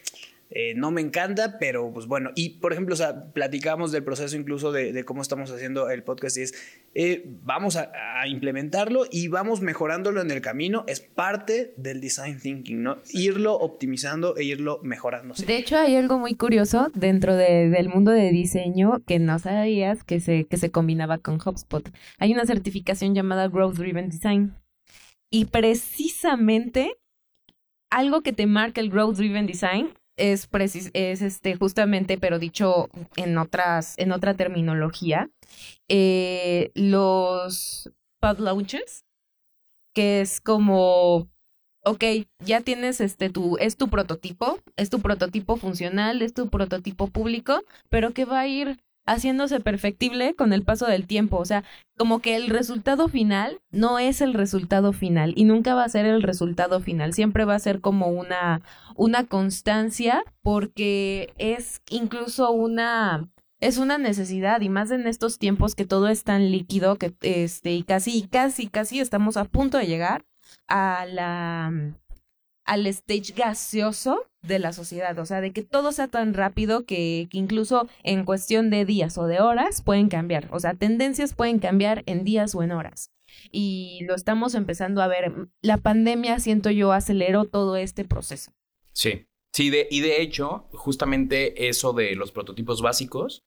[0.51, 2.29] eh, no me encanta, pero pues bueno.
[2.35, 6.03] Y por ejemplo, o sea, platicamos del proceso incluso de, de cómo estamos haciendo el
[6.03, 6.53] podcast y es,
[6.93, 10.83] eh, vamos a, a implementarlo y vamos mejorándolo en el camino.
[10.87, 12.97] Es parte del design thinking, ¿no?
[13.11, 15.33] Irlo optimizando e irlo mejorando.
[15.33, 15.45] sí.
[15.45, 20.03] De hecho, hay algo muy curioso dentro de- del mundo de diseño que no sabías
[20.03, 21.89] que se, que se combinaba con HubSpot.
[22.19, 24.53] Hay una certificación llamada Growth Driven Design.
[25.31, 26.95] Y precisamente
[27.91, 32.89] algo que te marca el Growth Driven Design es, precis- es este, justamente, pero dicho
[33.15, 35.29] en otras, en otra terminología,
[35.89, 39.05] eh, los pod launches,
[39.93, 41.29] que es como,
[41.85, 42.03] ok,
[42.39, 47.61] ya tienes este tu, es tu prototipo, es tu prototipo funcional, es tu prototipo público,
[47.89, 51.37] pero que va a ir haciéndose perfectible con el paso del tiempo.
[51.37, 51.63] O sea,
[51.97, 56.05] como que el resultado final no es el resultado final y nunca va a ser
[56.05, 57.13] el resultado final.
[57.13, 58.61] Siempre va a ser como una,
[58.95, 63.29] una constancia porque es incluso una
[63.61, 67.71] es una necesidad y más en estos tiempos que todo es tan líquido que este
[67.71, 70.25] y casi casi casi estamos a punto de llegar
[70.67, 71.71] a la
[72.65, 77.27] al stage gaseoso de la sociedad, o sea, de que todo sea tan rápido que,
[77.31, 81.59] que incluso en cuestión de días o de horas pueden cambiar, o sea, tendencias pueden
[81.59, 83.11] cambiar en días o en horas.
[83.51, 85.49] Y lo estamos empezando a ver.
[85.61, 88.51] La pandemia, siento yo, aceleró todo este proceso.
[88.93, 89.27] Sí.
[89.53, 93.45] Sí, de, y de hecho, justamente eso de los prototipos básicos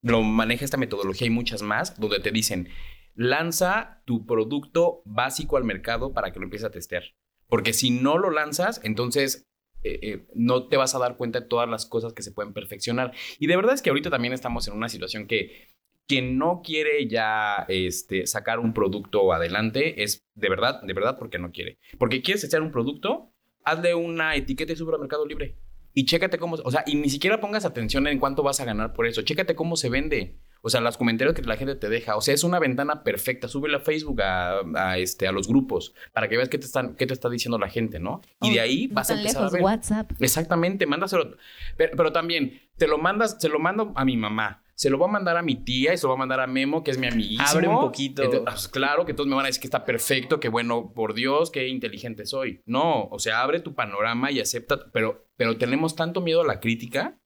[0.00, 2.68] lo maneja esta metodología y muchas más, donde te dicen,
[3.14, 7.04] lanza tu producto básico al mercado para que lo empieces a testear.
[7.52, 9.46] Porque si no lo lanzas, entonces
[9.82, 12.54] eh, eh, no te vas a dar cuenta de todas las cosas que se pueden
[12.54, 13.12] perfeccionar.
[13.38, 15.68] Y de verdad es que ahorita también estamos en una situación que
[16.08, 21.38] quien no quiere ya este, sacar un producto adelante es de verdad, de verdad porque
[21.38, 21.78] no quiere.
[21.98, 23.34] Porque quieres echar un producto,
[23.66, 25.58] hazle una etiqueta y sube al mercado libre.
[25.92, 28.94] Y chécate cómo, o sea, y ni siquiera pongas atención en cuánto vas a ganar
[28.94, 29.20] por eso.
[29.20, 30.40] Chécate cómo se vende.
[30.62, 32.16] O sea, los comentarios que la gente te deja.
[32.16, 33.48] O sea, es una ventana perfecta.
[33.48, 36.94] Súbela a Facebook, a, a, este, a los grupos, para que veas qué te, están,
[36.94, 38.20] qué te está diciendo la gente, ¿no?
[38.40, 39.62] Y de ahí vas a empezar lejos, a ver.
[39.62, 40.12] WhatsApp.
[40.20, 41.36] Exactamente, mándaselo.
[41.76, 44.62] Pero, pero también, te lo mandas, se lo mando a mi mamá.
[44.74, 46.46] Se lo va a mandar a mi tía y se lo va a mandar a
[46.46, 47.46] Memo, que es mi amiguísimo.
[47.46, 48.22] Abre un poquito.
[48.22, 51.14] Entonces, pues, claro que todos me van a decir que está perfecto, que bueno, por
[51.14, 52.62] Dios, qué inteligente soy.
[52.64, 56.58] No, o sea, abre tu panorama y acepta, pero, pero tenemos tanto miedo a la
[56.58, 57.20] crítica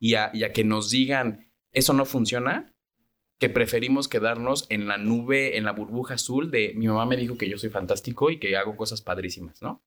[0.00, 2.74] y a, y a que nos digan, eso no funciona,
[3.38, 7.36] que preferimos quedarnos en la nube, en la burbuja azul de mi mamá me dijo
[7.36, 9.82] que yo soy fantástico y que hago cosas padrísimas, ¿no?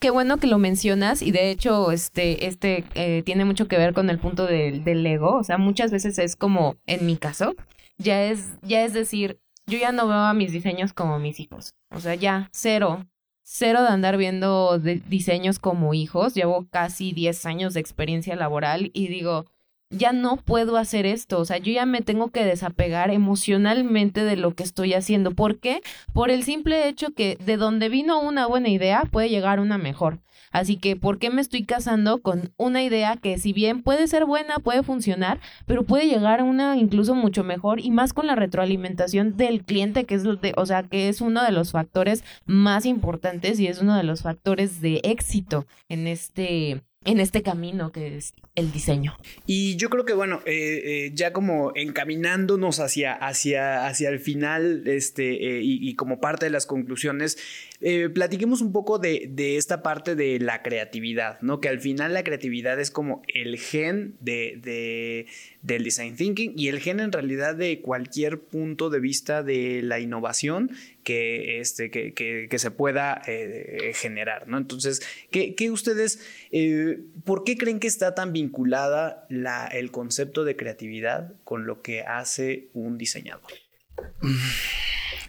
[0.00, 3.94] Qué bueno que lo mencionas y de hecho este, este eh, tiene mucho que ver
[3.94, 5.36] con el punto del, del ego.
[5.36, 7.54] O sea, muchas veces es como, en mi caso,
[7.98, 11.74] ya es, ya es decir, yo ya no veo a mis diseños como mis hijos.
[11.90, 13.06] O sea, ya, cero.
[13.42, 16.34] Cero de andar viendo diseños como hijos.
[16.34, 19.46] Llevo casi 10 años de experiencia laboral y digo,
[19.90, 21.38] ya no puedo hacer esto.
[21.38, 25.30] O sea, yo ya me tengo que desapegar emocionalmente de lo que estoy haciendo.
[25.32, 25.80] ¿Por qué?
[26.12, 30.20] Por el simple hecho que de donde vino una buena idea puede llegar una mejor.
[30.52, 34.24] Así que, ¿por qué me estoy casando con una idea que si bien puede ser
[34.24, 38.36] buena, puede funcionar, pero puede llegar a una incluso mucho mejor y más con la
[38.36, 42.86] retroalimentación del cliente, que es, de- o sea, que es uno de los factores más
[42.86, 48.18] importantes y es uno de los factores de éxito en este, en este camino que
[48.18, 49.16] es el diseño.
[49.46, 54.82] Y yo creo que, bueno, eh, eh, ya como encaminándonos hacia, hacia, hacia el final
[54.86, 57.38] este, eh, y, y como parte de las conclusiones,
[57.80, 61.60] eh, platiquemos un poco de, de esta parte de la creatividad, ¿no?
[61.60, 65.26] Que al final la creatividad es como el gen de, de-
[65.62, 69.98] del design thinking y el gen en realidad de cualquier punto de vista de la
[70.00, 70.70] innovación
[71.02, 74.58] que, este, que, que- que se pueda eh, generar, ¿no?
[74.58, 76.20] Entonces, ¿qué, qué ustedes,
[76.52, 81.82] eh, por qué creen que está tan vinculada la, el concepto de creatividad con lo
[81.82, 83.50] que hace un diseñador?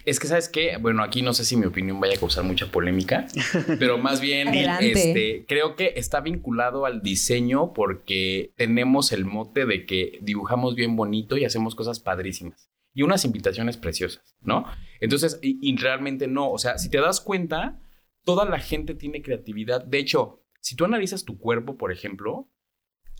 [0.08, 0.78] Es que, ¿sabes qué?
[0.78, 3.26] Bueno, aquí no sé si mi opinión vaya a causar mucha polémica,
[3.78, 9.84] pero más bien este, creo que está vinculado al diseño porque tenemos el mote de
[9.84, 14.64] que dibujamos bien bonito y hacemos cosas padrísimas y unas invitaciones preciosas, ¿no?
[15.00, 17.78] Entonces, y, y realmente no, o sea, si te das cuenta,
[18.24, 19.84] toda la gente tiene creatividad.
[19.84, 22.48] De hecho, si tú analizas tu cuerpo, por ejemplo,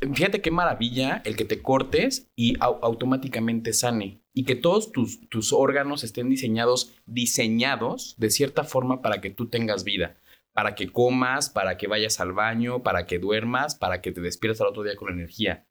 [0.00, 5.28] Fíjate qué maravilla el que te cortes y au- automáticamente sane y que todos tus,
[5.28, 10.16] tus órganos estén diseñados, diseñados de cierta forma para que tú tengas vida,
[10.52, 14.60] para que comas, para que vayas al baño, para que duermas, para que te despiertes
[14.60, 15.66] al otro día con energía.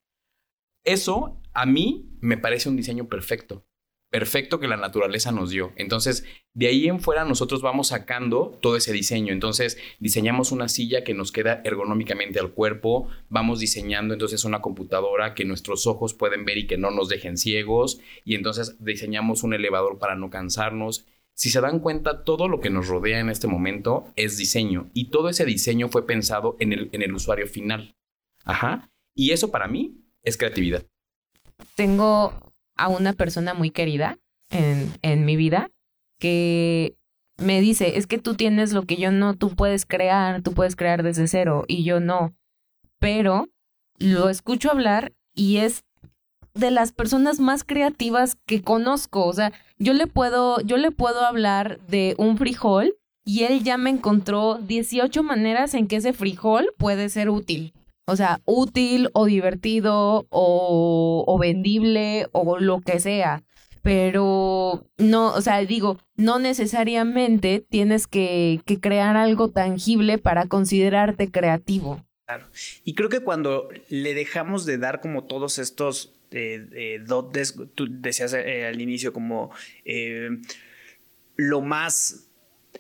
[0.86, 3.66] Eso a mí me parece un diseño perfecto,
[4.10, 5.74] perfecto que la naturaleza nos dio.
[5.76, 9.34] Entonces, de ahí en fuera nosotros vamos sacando todo ese diseño.
[9.34, 15.34] Entonces, diseñamos una silla que nos queda ergonómicamente al cuerpo, vamos diseñando entonces una computadora
[15.34, 19.54] que nuestros ojos pueden ver y que no nos dejen ciegos, y entonces diseñamos un
[19.54, 21.06] elevador para no cansarnos.
[21.34, 25.10] Si se dan cuenta, todo lo que nos rodea en este momento es diseño, y
[25.10, 27.96] todo ese diseño fue pensado en el, usuario final.
[28.44, 28.90] Ajá.
[29.14, 30.86] Y eso para mí es creatividad.
[31.76, 32.47] tengo
[32.78, 34.18] a una persona muy querida
[34.50, 35.70] en, en mi vida
[36.20, 36.96] que
[37.38, 40.76] me dice, es que tú tienes lo que yo no, tú puedes crear, tú puedes
[40.76, 42.34] crear desde cero y yo no.
[43.00, 43.50] pero
[44.00, 45.84] lo escucho hablar y es
[46.54, 49.26] de las personas más creativas que conozco.
[49.26, 53.78] O sea, yo le puedo, yo le puedo hablar de un frijol y él ya
[53.78, 57.74] me encontró 18 maneras en que ese frijol puede ser útil.
[58.08, 63.44] O sea, útil o divertido o, vendible o lo que sea.
[63.84, 71.30] Pero no, o sea, digo, no necesariamente tienes que, que crear algo tangible para considerarte
[71.30, 72.04] creativo.
[72.26, 72.46] Claro.
[72.84, 77.88] Y creo que cuando le dejamos de dar como todos estos eh, eh, dotes, tú
[77.90, 79.52] decías eh, al inicio como
[79.86, 80.30] eh,
[81.38, 82.27] lo más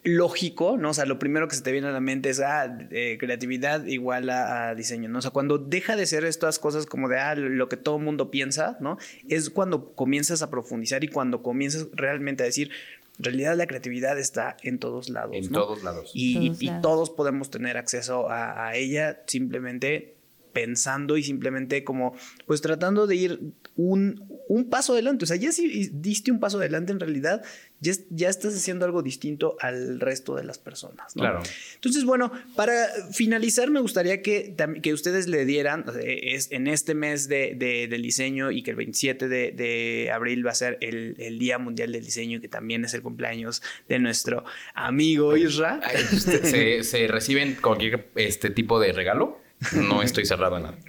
[0.03, 0.89] lógico, ¿no?
[0.89, 3.85] O sea, lo primero que se te viene a la mente es, ah, eh, creatividad
[3.85, 5.19] igual a, a diseño, ¿no?
[5.19, 8.31] O sea, cuando deja de ser estas cosas como de, ah, lo que todo mundo
[8.31, 8.97] piensa, ¿no?
[9.27, 12.71] Es cuando comienzas a profundizar y cuando comienzas realmente a decir,
[13.17, 15.61] en realidad la creatividad está en todos lados, En ¿no?
[15.63, 16.11] todos lados.
[16.13, 16.81] Y, Todos y- y lados.
[16.83, 20.16] todos podemos tener acceso a, a ella simplemente
[20.57, 22.15] pensando y simplemente como
[22.47, 23.39] pues tratando de ir
[23.75, 25.25] un, un paso adelante.
[25.25, 27.43] O sea, ya si diste un paso adelante en realidad,
[27.79, 31.15] ya, ya estás haciendo algo distinto al resto de las personas.
[31.15, 31.21] ¿no?
[31.21, 31.43] Claro.
[31.75, 37.27] Entonces, bueno, para finalizar, me gustaría que, que ustedes le dieran, es en este mes
[37.27, 41.13] de, de- del diseño y que el 27 de, de abril va a ser el,
[41.19, 44.43] el Día Mundial del Diseño, que también es el cumpleaños de nuestro
[44.73, 45.79] amigo Isra.
[45.83, 49.39] Ay, ¿se, se- se reciben cualquier este tipo de regalo?
[49.73, 50.77] No estoy cerrado en nada.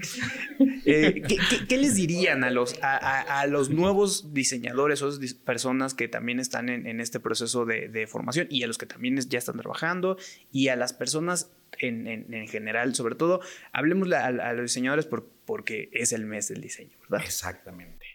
[0.91, 5.11] Eh, ¿qué, qué- qué les dirían a los, a, a- a los nuevos diseñadores o
[5.45, 8.87] personas que también están en, en este proceso de, de formación y a los que
[8.87, 10.17] también ya están trabajando
[10.51, 12.95] y a las personas en, en- en general?
[12.95, 13.41] Sobre todo,
[13.73, 17.25] hablemos a, a los diseñadores por- porque es el mes del diseño, ¿verdad?
[17.27, 18.07] Exactamente.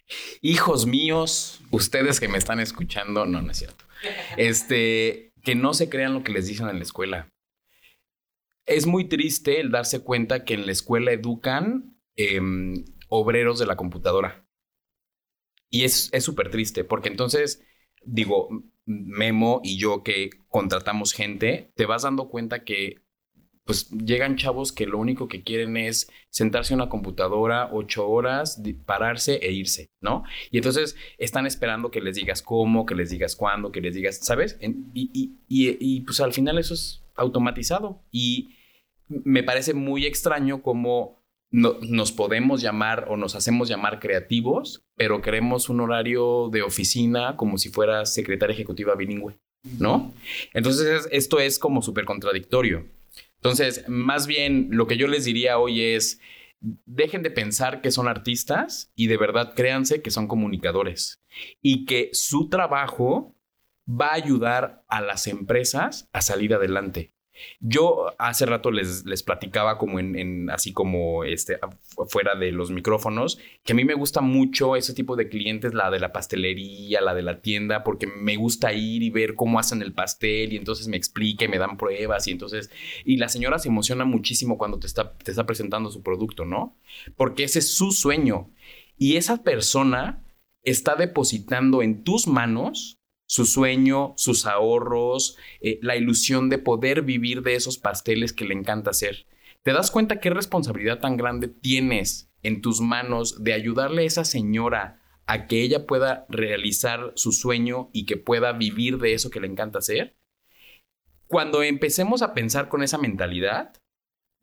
[0.41, 3.85] Hijos míos, ustedes que me están escuchando, no, no es cierto.
[4.37, 7.29] Este, que no se crean lo que les dicen en la escuela.
[8.65, 13.77] Es muy triste el darse cuenta que en la escuela educan em, obreros de la
[13.77, 14.45] computadora.
[15.69, 17.63] Y es súper triste, porque entonces,
[18.05, 18.49] digo,
[18.85, 23.01] Memo y yo que contratamos gente, te vas dando cuenta que
[23.65, 28.61] pues llegan chavos que lo único que quieren es sentarse en una computadora ocho horas,
[28.85, 30.23] pararse e irse, ¿no?
[30.51, 34.19] Y entonces están esperando que les digas cómo, que les digas cuándo, que les digas,
[34.23, 34.57] ¿sabes?
[34.61, 38.01] Y, y- y- y, pues al final eso es automatizado.
[38.11, 38.55] Y
[39.07, 41.21] me parece muy extraño cómo
[41.51, 47.35] no- nos podemos llamar o nos hacemos llamar creativos, pero queremos un horario de oficina
[47.37, 49.37] como si fuera secretaria ejecutiva bilingüe,
[49.79, 50.13] ¿no?
[50.53, 52.87] Entonces esto es como súper contradictorio.
[53.35, 56.19] Entonces, más bien lo que yo les diría hoy es,
[56.85, 61.21] dejen de pensar que son artistas y de verdad créanse que son comunicadores
[61.61, 63.35] y que su trabajo
[63.89, 67.11] va a ayudar a las empresas a salir adelante.
[67.59, 71.57] Yo hace rato les, les platicaba como en, en- así como este
[72.07, 75.89] fuera de los micrófonos, que a mí me gusta mucho ese tipo de clientes, la
[75.89, 79.81] de la pastelería, la de la tienda, porque me gusta ir y ver cómo hacen
[79.81, 82.69] el pastel y entonces me explica y me dan pruebas y entonces
[83.03, 86.77] y la señora se emociona muchísimo cuando te está, te está presentando su producto, ¿no?
[87.17, 88.51] Porque ese es su sueño
[88.95, 90.23] y esa persona
[90.61, 92.99] está depositando en tus manos
[93.33, 98.53] su sueño, sus ahorros, eh, la ilusión de poder vivir de esos pasteles que le
[98.53, 99.25] encanta hacer.
[99.63, 104.23] ¿Te das cuenta qué responsabilidad tan grande tienes en tus manos de ayudarle a esa
[104.23, 109.39] señora a que ella pueda realizar su sueño y que pueda vivir de eso que
[109.39, 110.15] le encanta hacer?
[111.25, 113.73] Cuando empecemos a pensar con esa mentalidad,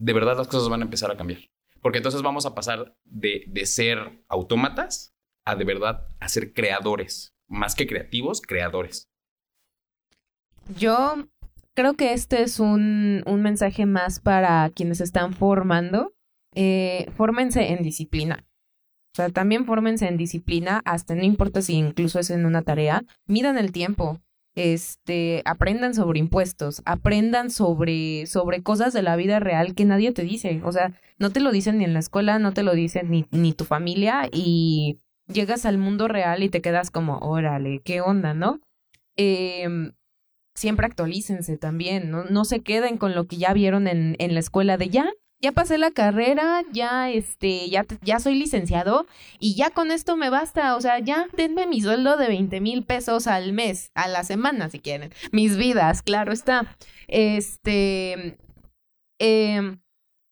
[0.00, 1.48] de verdad las cosas van a empezar a cambiar.
[1.80, 7.36] Porque entonces vamos a pasar de, de ser autómatas a de verdad a ser creadores.
[7.50, 9.10] Más que creativos, creadores.
[10.78, 11.26] Yo
[11.74, 16.14] creo que este es un, un mensaje más para quienes están formando.
[16.54, 18.46] Eh, fórmense en disciplina.
[19.12, 23.02] O sea, también fórmense en disciplina, hasta no importa si incluso es en una tarea,
[23.26, 24.20] midan el tiempo.
[24.56, 30.22] Este, aprendan sobre impuestos, aprendan sobre, sobre cosas de la vida real que nadie te
[30.22, 30.60] dice.
[30.64, 33.26] O sea, no te lo dicen ni en la escuela, no te lo dicen ni,
[33.30, 35.00] ni tu familia, y
[35.32, 38.60] llegas al mundo real y te quedas como, órale, ¿qué onda, no?
[39.16, 39.92] Em,
[40.54, 42.24] siempre actualícense también, ¿no?
[42.24, 45.52] No se queden con lo que ya vieron en, en la escuela de ya, ya
[45.52, 49.06] pasé la carrera, ya este, ya, ya soy licenciado
[49.38, 52.84] y ya con esto me basta, o sea, ya denme mi sueldo de 20 mil
[52.84, 56.76] pesos al mes, a la semana si quieren, mis vidas, claro está.
[57.08, 58.36] Este,
[59.18, 59.80] em,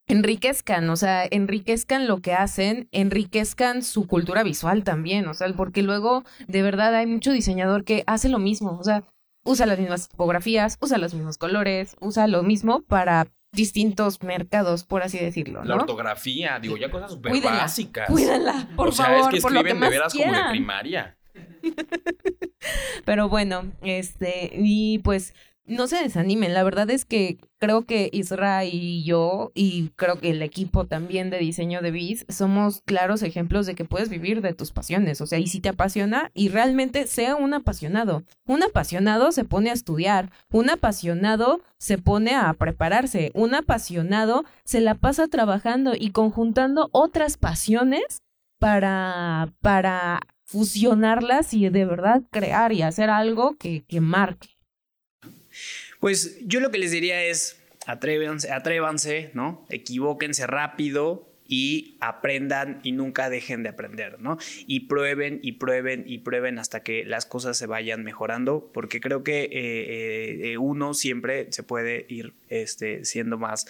[0.09, 5.83] enriquezcan, o sea, enriquezcan lo que hacen, enriquezcan su cultura visual también, o sea, porque
[5.83, 9.05] luego de verdad hay mucho diseñador que hace lo mismo, o sea,
[9.45, 15.03] usa las mismas tipografías, usa los mismos colores, usa lo mismo para distintos mercados, por
[15.03, 18.09] así decirlo, La ortografía, digo, ya cosas súper básicas.
[18.09, 20.51] Cuídenla, por o sea, favor, es que por lo que escriben de veras como de
[20.51, 21.17] primaria.
[23.05, 25.35] Pero bueno, este, y pues
[25.69, 26.55] no se desanimen.
[26.55, 31.31] La verdad es que creo que Isra y yo, y creo que el equipo también
[31.31, 35.21] de diseño de Biz, somos claros ejemplos de que puedes vivir de tus pasiones.
[35.21, 38.25] O sea, y si te apasiona, y realmente sea un apasionado.
[38.47, 44.81] Un apasionado se pone a estudiar, un apasionado se pone a prepararse, un apasionado se
[44.81, 48.23] la pasa trabajando y conjuntando otras pasiones
[48.59, 54.58] para, para fusionarlas y de verdad crear y hacer algo que, que marque.
[56.01, 59.67] Pues yo lo que les diría es atrévanse, atrévanse, ¿no?
[59.71, 64.37] Equivóquense rápido y aprendan y nunca dejen de aprender, ¿no?
[64.67, 69.25] Y prueben y prueben y prueben hasta que las cosas se vayan mejorando, porque creo
[69.25, 73.67] que eh, eh, uno siempre se puede ir este, siendo más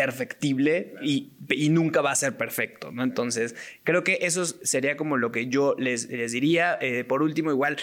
[0.00, 3.02] perfectible y, y, nunca va a ser perfecto, ¿no?
[3.02, 6.78] Entonces, creo que eso sería como lo que yo les, les diría.
[6.80, 7.76] Eh, por último, igual,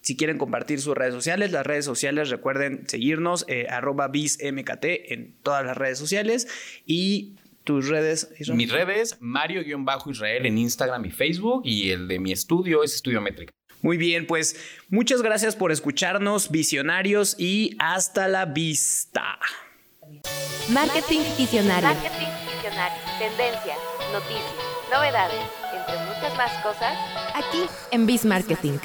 [0.00, 5.34] si quieren compartir sus redes sociales, las redes sociales, recuerden seguirnos, eh, arroba bizmkt en
[5.42, 6.46] todas las redes sociales
[6.86, 8.30] y tus redes.
[8.38, 8.56] Israel?
[8.56, 13.52] Mis redes, Mario-Israel en Instagram y Facebook y el de mi estudio es Estudio Métrica.
[13.82, 14.54] Muy bien, pues
[14.90, 19.40] muchas gracias por escucharnos, visionarios, y hasta la vista.
[20.68, 21.88] Marketing Visionario.
[21.88, 22.98] Marketing Visionario.
[23.18, 23.78] Tendencias,
[24.12, 24.54] noticias,
[24.90, 25.40] novedades,
[25.72, 26.96] entre muchas más cosas.
[27.34, 28.78] Aquí en Biz Marketing.